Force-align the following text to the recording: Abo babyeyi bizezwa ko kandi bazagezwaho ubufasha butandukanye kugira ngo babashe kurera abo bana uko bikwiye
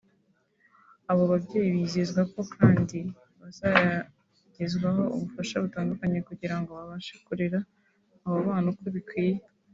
Abo 1.11 1.23
babyeyi 1.31 1.69
bizezwa 1.77 2.21
ko 2.33 2.41
kandi 2.55 2.99
bazagezwaho 3.39 5.03
ubufasha 5.15 5.55
butandukanye 5.63 6.19
kugira 6.29 6.55
ngo 6.59 6.69
babashe 6.77 7.13
kurera 7.25 7.59
abo 8.25 8.37
bana 8.47 8.67
uko 8.73 8.85
bikwiye 8.95 9.37